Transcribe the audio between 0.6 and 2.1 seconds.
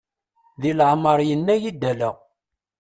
Deg leɛmer yenna-iy-d ala.